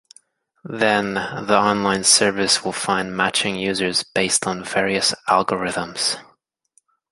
Then 0.65 1.13
the 1.13 1.59
online 1.59 2.03
service 2.05 2.65
will 2.65 2.71
find 2.73 3.15
matching 3.15 3.55
users 3.55 4.01
based 4.01 4.47
on 4.47 4.63
various 4.63 5.13
algorithms. 5.29 6.17